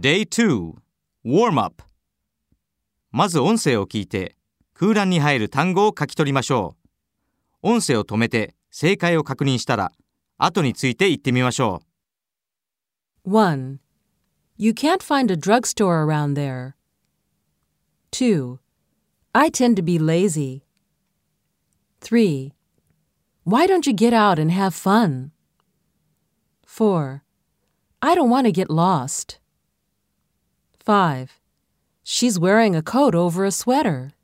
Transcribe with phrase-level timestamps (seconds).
[0.00, 0.74] Day 2
[1.24, 1.82] Warm up
[3.10, 4.36] まず音声を聞いて
[4.72, 6.76] 空欄に入る単語を書き取りましょ
[7.62, 7.68] う。
[7.70, 9.90] 音声を止めて正解を確認したら
[10.36, 11.82] 後について言ってみましょ
[13.24, 13.78] う 1.
[14.56, 16.74] You can't find a drugstore around there.
[18.12, 18.60] 2.
[19.34, 20.62] I tend to be lazy.
[22.02, 22.52] 3.
[23.42, 25.32] Why don't you get out and have fun?
[26.68, 27.24] 4.
[28.00, 29.40] I don't want to get lost.
[30.88, 31.38] 5.
[32.02, 34.14] She's wearing a coat over a sweater.